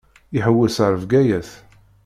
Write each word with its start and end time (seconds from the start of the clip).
Iḥewwes 0.37 0.77
ar 0.85 0.93
Bgayet. 1.01 1.49